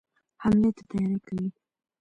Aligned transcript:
حملې 0.43 0.69
ته 0.75 0.83
تیاری 0.89 1.17
کوي. 1.25 1.47